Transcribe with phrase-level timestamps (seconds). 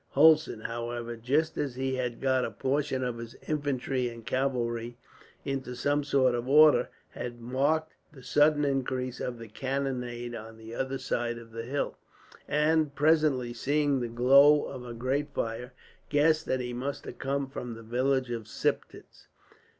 [0.15, 4.97] Hulsen, however, just as he had got a portion of his infantry and cavalry
[5.45, 10.73] into some sort of order, had marked the sudden increase of the cannonade on the
[10.73, 11.99] other side of the hill;
[12.47, 15.71] and, presently seeing the glow of a great fire,
[16.09, 19.27] guessed that it must come from the village of Siptitz.